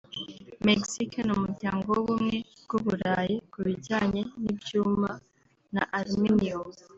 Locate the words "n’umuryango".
1.27-1.87